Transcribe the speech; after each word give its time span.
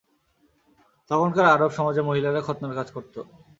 তখনকার 1.11 1.45
আরব 1.45 1.71
সমাজে 1.77 2.01
মহিলারা 2.07 2.41
খৎনার 2.43 2.73
কাজ 2.77 2.87
করত। 2.95 3.15